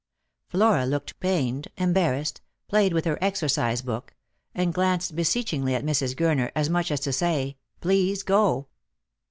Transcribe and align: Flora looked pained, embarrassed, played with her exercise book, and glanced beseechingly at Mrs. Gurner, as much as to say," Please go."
Flora 0.47 0.87
looked 0.87 1.19
pained, 1.19 1.67
embarrassed, 1.77 2.41
played 2.67 2.91
with 2.91 3.05
her 3.05 3.19
exercise 3.23 3.83
book, 3.83 4.15
and 4.55 4.73
glanced 4.73 5.15
beseechingly 5.15 5.75
at 5.75 5.85
Mrs. 5.85 6.15
Gurner, 6.15 6.51
as 6.55 6.71
much 6.71 6.89
as 6.89 7.01
to 7.01 7.13
say," 7.13 7.55
Please 7.81 8.23
go." 8.23 8.65